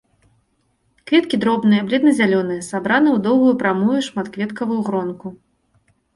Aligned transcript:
Кветкі 1.11 1.39
дробныя, 1.43 1.81
бледна-зялёныя, 1.89 2.65
сабраны 2.69 3.09
ў 3.13 3.19
доўгую 3.29 3.53
прамую 3.61 3.99
шматкветкавую 4.09 4.81
гронку. 4.91 5.27